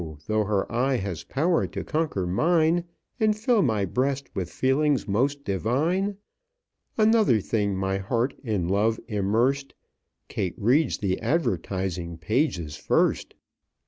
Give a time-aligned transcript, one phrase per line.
[0.25, 2.85] though her eye has power to conquer mine.
[3.19, 6.17] And fill my breast with feelings most divine,
[6.97, 9.75] Another thing my heart in love immersed
[10.27, 13.35] Kate reads the advertising pages first!